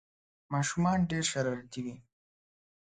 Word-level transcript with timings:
ماشومان 0.53 0.99
ډېر 1.11 1.23
شرارتي 1.31 1.79
وي 1.85 1.95